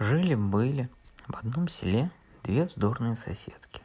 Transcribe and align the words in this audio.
Жили-были 0.00 0.90
в 1.28 1.36
одном 1.36 1.68
селе 1.68 2.10
две 2.42 2.64
вздорные 2.64 3.14
соседки. 3.14 3.80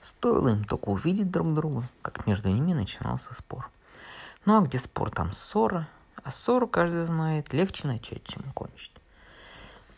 Стоило 0.00 0.50
им 0.50 0.62
только 0.62 0.90
увидеть 0.90 1.32
друг 1.32 1.52
друга, 1.54 1.88
как 2.02 2.28
между 2.28 2.50
ними 2.50 2.72
начинался 2.72 3.34
спор. 3.34 3.68
Ну 4.44 4.56
а 4.56 4.60
где 4.60 4.78
спор, 4.78 5.10
там 5.10 5.32
ссора, 5.32 5.88
а 6.22 6.30
ссору, 6.30 6.68
каждый 6.68 7.04
знает, 7.04 7.52
легче 7.52 7.88
начать, 7.88 8.22
чем 8.24 8.44
кончить. 8.52 8.94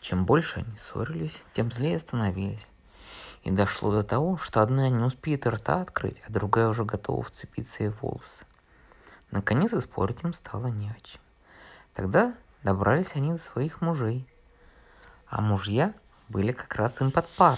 Чем 0.01 0.25
больше 0.25 0.61
они 0.61 0.75
ссорились, 0.75 1.43
тем 1.53 1.71
злее 1.71 1.99
становились. 1.99 2.67
И 3.43 3.51
дошло 3.51 3.91
до 3.91 4.03
того, 4.03 4.37
что 4.37 4.63
одна 4.63 4.89
не 4.89 5.03
успеет 5.03 5.45
рта 5.45 5.81
открыть, 5.81 6.19
а 6.27 6.31
другая 6.31 6.67
уже 6.67 6.83
готова 6.83 7.21
вцепиться 7.21 7.83
ей 7.83 7.89
в 7.89 8.01
волосы. 8.01 8.43
Наконец 9.29 9.71
и 9.73 9.81
спорить 9.81 10.23
им 10.23 10.33
стало 10.33 10.67
не 10.67 10.89
о 10.89 10.97
чем. 11.03 11.21
Тогда 11.93 12.33
добрались 12.63 13.11
они 13.13 13.33
до 13.33 13.37
своих 13.37 13.81
мужей– 13.81 14.27
а 15.29 15.41
мужья 15.41 15.93
были 16.29 16.51
как 16.51 16.75
раз 16.75 17.01
им 17.01 17.11
под 17.11 17.27
пар. 17.29 17.57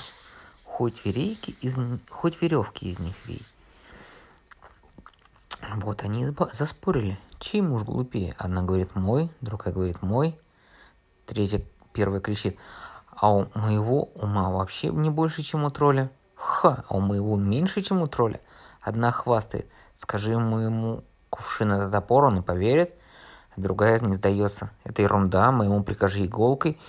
Хоть 0.63 1.03
верейки 1.05 1.51
из, 1.61 1.77
хоть 2.09 2.41
веревки 2.41 2.89
из 2.89 2.99
них 2.99 3.15
вей. 3.25 3.41
Вот 5.75 6.03
они 6.03 6.27
заспорили. 6.53 7.19
Чей 7.39 7.61
муж 7.61 7.83
глупее? 7.83 8.35
Одна 8.37 8.63
говорит 8.63 8.95
мой, 8.95 9.29
другая 9.41 9.73
говорит 9.73 10.01
мой, 10.01 10.39
третья 11.25 11.61
первая 11.93 12.21
кричит, 12.21 12.57
а 13.15 13.33
у 13.33 13.47
моего 13.53 14.03
ума 14.15 14.49
вообще 14.49 14.89
не 14.89 15.09
больше, 15.09 15.43
чем 15.43 15.63
у 15.63 15.69
тролля. 15.69 16.11
Ха, 16.35 16.83
а 16.87 16.95
у 16.95 16.99
моего 17.01 17.35
меньше, 17.35 17.81
чем 17.81 18.01
у 18.01 18.07
тролля. 18.07 18.39
Одна 18.81 19.11
хвастает, 19.11 19.69
скажи 19.95 20.37
моему 20.37 21.03
кувшин 21.29 21.71
это 21.71 21.91
топор, 21.91 22.25
он 22.25 22.39
и 22.39 22.41
поверит. 22.41 22.93
Другая 23.57 23.99
не 23.99 24.15
сдается. 24.15 24.71
Это 24.85 25.01
ерунда, 25.01 25.51
моему 25.51 25.83
прикажи 25.83 26.25
иголкой, 26.25 26.79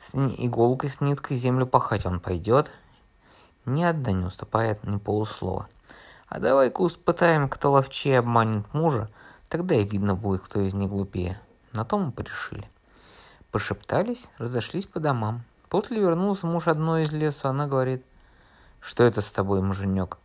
с 0.00 0.14
иголкой, 0.14 0.90
с 0.90 1.00
ниткой 1.00 1.36
землю 1.36 1.66
пахать 1.66 2.06
он 2.06 2.20
пойдет. 2.20 2.70
Ни 3.66 3.82
одна 3.82 4.12
не 4.12 4.24
уступает 4.24 4.82
ни 4.84 4.96
полуслова. 4.96 5.68
А 6.26 6.40
давай-ка 6.40 6.86
испытаем, 6.86 7.48
кто 7.48 7.72
ловчее 7.72 8.20
обманет 8.20 8.72
мужа, 8.72 9.10
тогда 9.48 9.74
и 9.74 9.84
видно 9.84 10.14
будет, 10.14 10.42
кто 10.42 10.60
из 10.60 10.72
них 10.72 10.88
глупее. 10.88 11.38
На 11.72 11.84
том 11.84 12.06
мы 12.06 12.12
порешили. 12.12 12.68
Пошептались, 13.50 14.26
разошлись 14.38 14.86
по 14.86 15.00
домам. 15.00 15.42
После 15.68 16.00
вернулся 16.00 16.46
муж 16.46 16.66
одной 16.66 17.02
из 17.02 17.12
лесу, 17.12 17.48
она 17.48 17.66
говорит, 17.66 18.04
что 18.80 19.04
это 19.04 19.20
с 19.20 19.30
тобой, 19.30 19.60
муженек? 19.60 20.18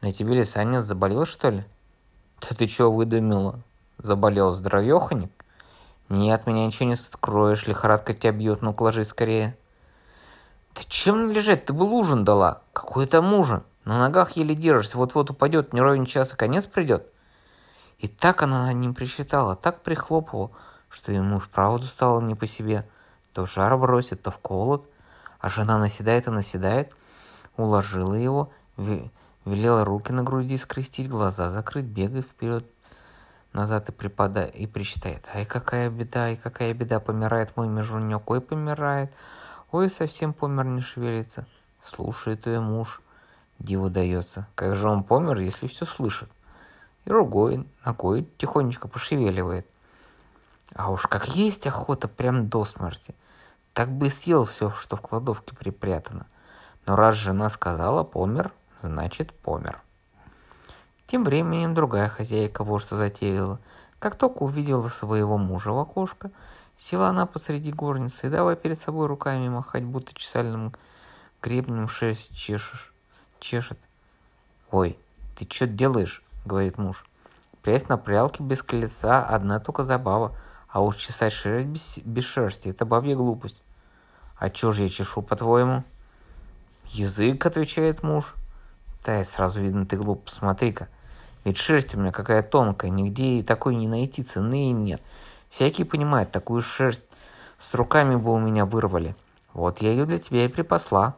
На 0.00 0.12
тебе 0.12 0.34
лисанец 0.34 0.84
заболел, 0.84 1.26
что 1.26 1.50
ли? 1.50 1.64
Да 2.40 2.56
ты 2.56 2.66
чего 2.66 2.90
выдумала? 2.90 3.60
Заболел 3.98 4.52
здоровеханик? 4.52 5.30
Нет, 6.10 6.48
меня 6.48 6.66
ничего 6.66 6.88
не 6.88 6.96
скроешь, 6.96 7.68
лихорадка 7.68 8.12
тебя 8.12 8.32
бьет, 8.32 8.62
ну-ка 8.62 8.82
ложись 8.82 9.08
скорее. 9.08 9.56
Да 10.74 10.82
чем 10.88 11.30
лежать, 11.30 11.66
ты 11.66 11.72
бы 11.72 11.84
ужин 11.88 12.24
дала. 12.24 12.62
Какой 12.72 13.06
там 13.06 13.32
ужин? 13.32 13.62
На 13.84 13.96
ногах 13.96 14.32
еле 14.32 14.56
держишься, 14.56 14.98
вот-вот 14.98 15.30
упадет, 15.30 15.72
не 15.72 15.80
ровен 15.80 16.04
час, 16.04 16.32
и 16.32 16.36
конец 16.36 16.66
придет. 16.66 17.06
И 17.98 18.08
так 18.08 18.42
она 18.42 18.66
над 18.66 18.74
ним 18.74 18.92
присчитала, 18.92 19.54
так 19.54 19.82
прихлопывала, 19.82 20.50
что 20.88 21.12
ему 21.12 21.38
вправду 21.38 21.86
стало 21.86 22.20
не 22.20 22.34
по 22.34 22.48
себе. 22.48 22.88
То 23.32 23.46
в 23.46 23.52
жар 23.52 23.78
бросит, 23.78 24.20
то 24.20 24.32
в 24.32 24.38
колод. 24.38 24.90
А 25.38 25.48
жена 25.48 25.78
наседает 25.78 26.26
и 26.26 26.30
наседает. 26.30 26.92
Уложила 27.56 28.14
его, 28.14 28.52
велела 29.44 29.84
руки 29.84 30.12
на 30.12 30.24
груди 30.24 30.56
скрестить, 30.56 31.08
глаза 31.08 31.50
закрыть, 31.50 31.84
бегай 31.84 32.22
вперед, 32.22 32.66
назад 33.52 33.88
и 33.88 33.92
припадает, 33.92 34.54
и 34.54 34.66
причитает. 34.66 35.28
Ай, 35.34 35.44
какая 35.44 35.90
беда, 35.90 36.30
и 36.30 36.36
какая 36.36 36.72
беда, 36.74 37.00
помирает 37.00 37.56
мой 37.56 37.68
межунек, 37.68 38.30
ой, 38.30 38.40
помирает, 38.40 39.12
ой, 39.70 39.90
совсем 39.90 40.32
помер, 40.32 40.64
не 40.66 40.80
шевелится. 40.80 41.46
Слушает 41.82 42.46
ее 42.46 42.60
муж, 42.60 43.00
диву 43.58 43.90
дается. 43.90 44.46
Как 44.54 44.74
же 44.74 44.88
он 44.88 45.02
помер, 45.02 45.38
если 45.38 45.66
все 45.66 45.84
слышит? 45.84 46.28
И 47.04 47.10
ругой 47.10 47.66
ногой 47.84 48.28
тихонечко 48.38 48.88
пошевеливает. 48.88 49.66
А 50.74 50.90
уж 50.90 51.06
как 51.06 51.28
есть 51.28 51.66
охота 51.66 52.08
прям 52.08 52.48
до 52.48 52.64
смерти. 52.64 53.14
Так 53.72 53.90
бы 53.90 54.10
съел 54.10 54.44
все, 54.44 54.70
что 54.70 54.96
в 54.96 55.00
кладовке 55.00 55.54
припрятано. 55.54 56.26
Но 56.86 56.96
раз 56.96 57.14
жена 57.16 57.48
сказала 57.50 58.04
помер, 58.04 58.52
значит 58.80 59.32
помер. 59.32 59.82
Тем 61.10 61.24
временем 61.24 61.74
другая 61.74 62.08
хозяйка 62.08 62.62
вот 62.62 62.82
что 62.82 62.96
затеяла. 62.96 63.58
Как 63.98 64.14
только 64.14 64.44
увидела 64.44 64.86
своего 64.86 65.38
мужа 65.38 65.72
в 65.72 65.78
окошко, 65.80 66.30
села 66.76 67.08
она 67.08 67.26
посреди 67.26 67.72
горницы 67.72 68.28
и 68.28 68.30
давай 68.30 68.54
перед 68.54 68.78
собой 68.78 69.08
руками 69.08 69.48
махать, 69.48 69.82
будто 69.82 70.14
чесальным 70.14 70.72
гребнем 71.42 71.88
шерсть 71.88 72.36
чешешь, 72.36 72.94
чешет. 73.40 73.76
«Ой, 74.70 74.96
ты 75.36 75.48
что 75.50 75.66
делаешь?»— 75.66 76.22
говорит 76.44 76.78
муж. 76.78 77.04
«Прясть 77.62 77.88
на 77.88 77.98
прялке 77.98 78.44
без 78.44 78.62
колеса— 78.62 79.26
одна 79.28 79.58
только 79.58 79.82
забава, 79.82 80.36
а 80.68 80.80
уж 80.80 80.94
чесать 80.94 81.32
шерсть 81.32 81.66
без, 81.66 81.98
без 82.04 82.24
шерсти— 82.24 82.68
это 82.70 82.86
бабья 82.86 83.16
глупость». 83.16 83.60
«А 84.36 84.48
чё 84.48 84.70
же 84.70 84.82
я 84.84 84.88
чешу, 84.88 85.22
по-твоему?» 85.22 85.82
«Язык»,— 86.84 87.44
отвечает 87.46 88.04
муж. 88.04 88.32
«Да, 89.04 89.24
сразу 89.24 89.60
видно, 89.60 89.86
ты 89.86 89.96
глуп, 89.96 90.26
посмотри-ка». 90.26 90.86
Ведь 91.44 91.56
шерсть 91.56 91.94
у 91.94 91.98
меня 91.98 92.12
какая 92.12 92.42
тонкая, 92.42 92.90
нигде 92.90 93.38
и 93.38 93.42
такой 93.42 93.74
не 93.74 93.88
найти, 93.88 94.22
цены 94.22 94.70
им 94.70 94.84
нет. 94.84 95.02
Всякий 95.48 95.84
понимает, 95.84 96.30
такую 96.30 96.62
шерсть 96.62 97.02
с 97.58 97.74
руками 97.74 98.16
бы 98.16 98.32
у 98.32 98.38
меня 98.38 98.64
вырвали. 98.66 99.16
Вот 99.52 99.82
я 99.82 99.90
ее 99.90 100.06
для 100.06 100.18
тебя 100.18 100.44
и 100.44 100.48
припасла. 100.48 101.14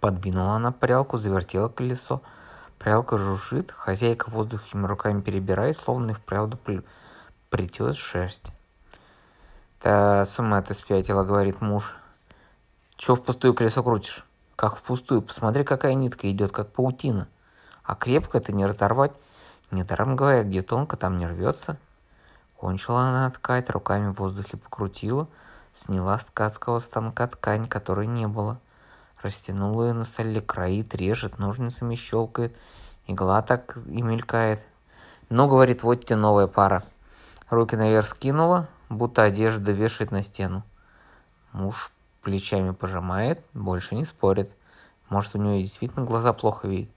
Подвинула 0.00 0.52
она 0.52 0.72
прялку, 0.72 1.18
завертела 1.18 1.68
колесо. 1.68 2.22
Прялка 2.78 3.16
жужжит, 3.16 3.72
хозяйка 3.72 4.30
в 4.30 4.34
воздухе 4.34 4.78
руками 4.78 5.20
перебирает, 5.20 5.76
словно 5.76 6.10
и 6.10 6.14
вправду 6.14 6.58
притет 7.50 7.96
шерсть. 7.96 8.52
«Да 9.82 10.24
с 10.24 10.38
ума 10.38 10.62
ты 10.62 10.74
спятила»,— 10.74 11.22
говорит 11.24 11.60
муж. 11.60 11.94
«Чего 12.96 13.16
впустую 13.16 13.54
колесо 13.54 13.82
крутишь?» 13.82 14.24
«Как 14.56 14.76
впустую? 14.76 15.22
Посмотри, 15.22 15.64
какая 15.64 15.94
нитка 15.94 16.30
идет, 16.30 16.50
как 16.50 16.72
паутина. 16.72 17.28
А 17.84 17.94
крепко 17.94 18.38
это 18.38 18.52
не 18.52 18.64
разорвать. 18.66 19.12
Недаром 19.70 20.16
говорят, 20.16 20.46
где 20.46 20.62
тонко, 20.62 20.96
там 20.96 21.16
не 21.18 21.26
рвется. 21.26 21.78
Кончила 22.56 23.02
она 23.02 23.30
ткать, 23.30 23.68
руками 23.70 24.12
в 24.12 24.18
воздухе 24.18 24.56
покрутила, 24.56 25.28
сняла 25.72 26.18
с 26.18 26.24
ткацкого 26.24 26.78
станка 26.78 27.26
ткань, 27.26 27.68
которой 27.68 28.06
не 28.06 28.26
было. 28.26 28.60
Растянула 29.22 29.88
ее 29.88 29.92
на 29.92 30.04
столе, 30.04 30.40
кроит, 30.40 30.94
режет, 30.94 31.38
ножницами 31.38 31.96
щелкает, 31.96 32.56
игла 33.06 33.42
так 33.42 33.76
и 33.86 34.02
мелькает. 34.02 34.64
Ну, 35.28 35.48
говорит, 35.48 35.82
вот 35.82 36.04
тебе 36.04 36.16
новая 36.16 36.46
пара. 36.46 36.84
Руки 37.50 37.76
наверх 37.76 38.08
скинула, 38.08 38.68
будто 38.88 39.24
одежда 39.24 39.72
вешает 39.72 40.12
на 40.12 40.22
стену. 40.22 40.62
Муж 41.52 41.90
плечами 42.22 42.70
пожимает, 42.70 43.44
больше 43.52 43.96
не 43.96 44.04
спорит. 44.04 44.50
Может, 45.08 45.34
у 45.34 45.38
него 45.38 45.56
действительно 45.56 46.04
глаза 46.04 46.32
плохо 46.32 46.68
видят. 46.68 46.90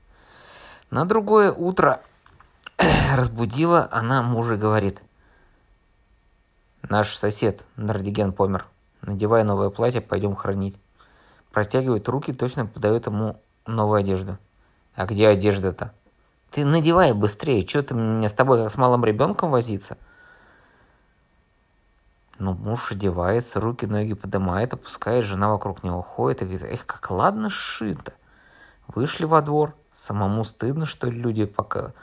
На 0.90 1.06
другое 1.06 1.52
утро 1.52 2.02
разбудила 3.16 3.88
она 3.91 4.23
мужа 4.23 4.53
и 4.53 4.57
говорит. 4.57 5.01
Наш 6.88 7.16
сосед 7.16 7.66
Нардиген 7.75 8.31
помер. 8.31 8.66
Надевай 9.01 9.44
новое 9.44 9.69
платье, 9.69 10.01
пойдем 10.01 10.35
хранить. 10.35 10.78
Протягивает 11.51 12.07
руки, 12.07 12.34
точно 12.34 12.66
подает 12.66 13.07
ему 13.07 13.41
новую 13.66 14.00
одежду. 14.00 14.38
А 14.95 15.06
где 15.06 15.28
одежда-то? 15.28 15.94
Ты 16.51 16.66
надевай 16.66 17.13
быстрее, 17.13 17.67
что 17.67 17.84
ты 17.84 17.94
мне 17.94 18.29
с 18.29 18.34
тобой 18.34 18.57
как 18.57 18.72
с 18.72 18.78
малым 18.78 19.06
ребенком 19.06 19.51
возиться? 19.51 19.97
Ну, 22.40 22.53
муж 22.53 22.94
одевается, 22.94 23.59
руки, 23.59 23.85
ноги 23.85 24.14
поднимает, 24.14 24.73
опускает, 24.73 25.25
жена 25.25 25.49
вокруг 25.49 25.84
него 25.84 26.02
ходит 26.02 26.41
и 26.41 26.46
говорит, 26.46 26.64
эх, 26.64 26.85
как 26.85 27.11
ладно 27.11 27.49
сшито. 27.49 28.14
Вышли 28.87 29.25
во 29.25 29.41
двор, 29.41 29.75
самому 29.93 30.46
стыдно, 30.46 30.85
что 30.85 31.09
люди 31.09 31.46
пока 31.46 31.93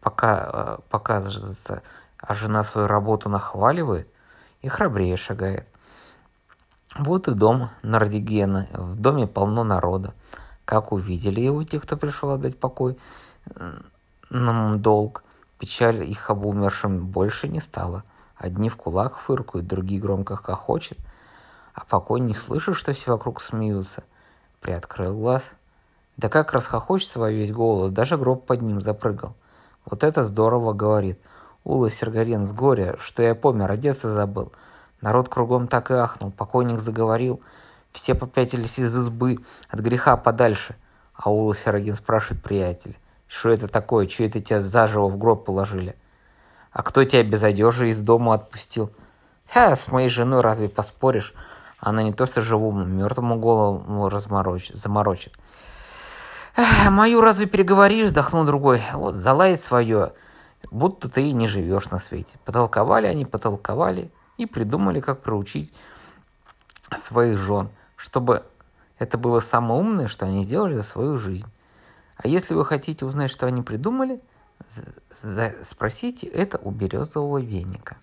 пока 0.00 0.50
э, 0.52 0.78
показывается, 0.88 1.82
а 2.18 2.34
жена 2.34 2.62
свою 2.62 2.86
работу 2.86 3.28
нахваливает 3.28 4.08
и 4.62 4.68
храбрее 4.68 5.16
шагает. 5.16 5.66
Вот 6.98 7.28
и 7.28 7.34
дом 7.34 7.70
Нардигена. 7.82 8.68
В 8.72 8.96
доме 8.96 9.26
полно 9.26 9.64
народа. 9.64 10.14
Как 10.64 10.92
увидели 10.92 11.40
его 11.40 11.62
те, 11.62 11.78
кто 11.78 11.96
пришел 11.96 12.30
отдать 12.30 12.58
покой, 12.58 12.98
нам 14.30 14.80
долг, 14.80 15.22
печаль 15.58 16.02
их 16.04 16.30
об 16.30 16.46
умершем 16.46 17.06
больше 17.06 17.48
не 17.48 17.60
стало. 17.60 18.02
Одни 18.36 18.68
в 18.68 18.76
кулак 18.76 19.16
фыркают, 19.18 19.66
другие 19.66 20.00
громко 20.00 20.36
хохочет, 20.36 20.98
а 21.74 21.84
покойник 21.84 22.38
слышит, 22.38 22.76
что 22.76 22.92
все 22.92 23.12
вокруг 23.12 23.40
смеются. 23.40 24.02
Приоткрыл 24.60 25.16
глаз. 25.16 25.52
Да 26.16 26.28
как 26.28 26.52
расхохочется 26.52 27.18
во 27.18 27.30
весь 27.30 27.52
голос, 27.52 27.92
даже 27.92 28.16
гроб 28.16 28.46
под 28.46 28.62
ним 28.62 28.80
запрыгал– 28.80 29.34
вот 29.86 30.02
это 30.02 30.24
здорово, 30.24 30.72
говорит. 30.72 31.20
Ула 31.64 31.90
Сергарен 31.90 32.44
с 32.44 32.52
горя, 32.52 32.96
что 32.98 33.22
я 33.22 33.34
помер, 33.34 33.70
одеться 33.70 34.12
забыл. 34.12 34.52
Народ 35.00 35.28
кругом 35.28 35.68
так 35.68 35.90
и 35.90 35.94
ахнул. 35.94 36.32
Покойник 36.32 36.80
заговорил. 36.80 37.40
Все 37.92 38.14
попятились 38.14 38.78
из 38.78 38.96
избы, 38.96 39.38
от 39.68 39.80
греха 39.80 40.16
подальше. 40.16 40.76
А 41.14 41.30
Ула 41.30 41.54
Сирогин 41.54 41.94
спрашивает 41.94 42.42
приятель. 42.42 42.96
Что 43.28 43.50
это 43.50 43.68
такое? 43.68 44.06
Че 44.06 44.26
это 44.26 44.40
тебя 44.40 44.60
заживо 44.60 45.08
в 45.08 45.16
гроб 45.18 45.44
положили? 45.44 45.96
А 46.72 46.82
кто 46.82 47.04
тебя 47.04 47.22
без 47.22 47.42
одежи 47.42 47.88
из 47.88 48.00
дома 48.00 48.34
отпустил? 48.34 48.90
Ха, 49.48 49.74
с 49.74 49.88
моей 49.88 50.08
женой 50.08 50.40
разве 50.40 50.68
поспоришь? 50.68 51.32
Она 51.78 52.02
не 52.02 52.12
то 52.12 52.26
что 52.26 52.40
живому, 52.40 52.84
мертвому 52.84 53.38
голову 53.38 54.08
разморочит, 54.08 54.76
заморочит. 54.76 55.34
«Мою 56.90 57.20
разве 57.20 57.46
переговоришь?»– 57.46 58.06
вздохнул 58.08 58.44
другой. 58.44 58.82
«Вот, 58.94 59.16
залает 59.16 59.60
свое, 59.60 60.14
будто 60.70 61.10
ты 61.10 61.28
и 61.28 61.32
не 61.32 61.48
живешь 61.48 61.90
на 61.90 61.98
свете». 61.98 62.38
Потолковали 62.44 63.06
они, 63.06 63.26
потолковали 63.26 64.10
и 64.38 64.46
придумали, 64.46 65.00
как 65.00 65.22
проучить 65.22 65.72
своих 66.96 67.38
жен, 67.38 67.68
чтобы 67.96 68.44
это 68.98 69.18
было 69.18 69.40
самое 69.40 69.80
умное, 69.80 70.08
что 70.08 70.26
они 70.26 70.44
сделали 70.44 70.76
за 70.76 70.82
свою 70.82 71.18
жизнь. 71.18 71.46
А 72.16 72.28
если 72.28 72.54
вы 72.54 72.64
хотите 72.64 73.04
узнать, 73.04 73.30
что 73.30 73.46
они 73.46 73.62
придумали, 73.62 74.20
спросите 75.62 76.26
это 76.26 76.58
у 76.62 76.70
березового 76.70 77.38
веника. 77.38 77.96